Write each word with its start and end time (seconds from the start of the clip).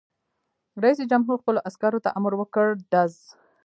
رئیس 0.83 0.99
جمهور 1.11 1.37
خپلو 1.41 1.59
عسکرو 1.69 2.03
ته 2.05 2.09
امر 2.17 2.33
وکړ؛ 2.37 2.67
ډز! 2.91 3.13